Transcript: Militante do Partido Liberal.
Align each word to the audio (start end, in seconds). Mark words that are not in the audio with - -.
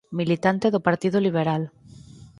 Militante 0.19 0.67
do 0.73 0.83
Partido 0.87 1.17
Liberal. 1.27 1.63